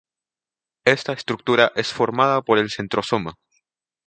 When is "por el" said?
2.41-2.71